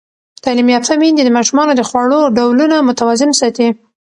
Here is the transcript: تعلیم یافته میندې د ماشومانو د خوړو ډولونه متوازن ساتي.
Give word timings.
تعلیم 0.43 0.67
یافته 0.75 0.93
میندې 1.01 1.23
د 1.25 1.29
ماشومانو 1.37 1.73
د 1.75 1.81
خوړو 1.89 2.19
ډولونه 2.37 2.75
متوازن 2.87 3.31
ساتي. 3.39 3.67